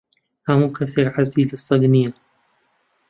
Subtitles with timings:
[0.47, 2.11] ھەموو کەسێک حەزی لە سەگ نییە.